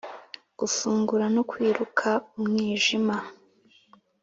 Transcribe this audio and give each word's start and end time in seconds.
gufungura 0.59 1.25
no 1.35 1.41
kwiruka 1.49 2.09
umwijima 2.37 3.15